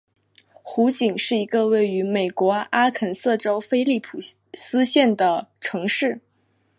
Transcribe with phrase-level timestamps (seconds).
[0.63, 4.17] 湖景是一个位于美国阿肯色州菲利普
[4.55, 6.21] 斯县的城市。